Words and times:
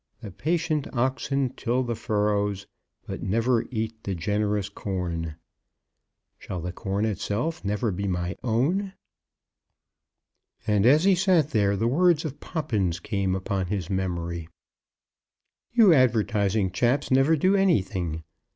The 0.21 0.31
patient 0.31 0.87
oxen 0.95 1.51
till 1.55 1.83
the 1.83 1.93
furrows, 1.93 2.65
But 3.05 3.21
never 3.21 3.67
eat 3.69 4.01
the 4.03 4.15
generous 4.15 4.67
corn. 4.67 5.35
Shall 6.39 6.59
the 6.59 6.71
corn 6.71 7.05
itself 7.05 7.63
never 7.63 7.91
be 7.91 8.07
my 8.07 8.35
own?" 8.43 8.93
And 10.65 10.87
as 10.87 11.03
he 11.03 11.13
sat 11.13 11.51
there 11.51 11.77
the 11.77 11.87
words 11.87 12.25
of 12.25 12.39
Poppins 12.39 12.99
came 12.99 13.35
upon 13.35 13.67
his 13.67 13.91
memory. 13.91 14.49
"You 15.71 15.93
advertising 15.93 16.71
chaps 16.71 17.11
never 17.11 17.35
do 17.37 17.53
anything. 17.55 18.23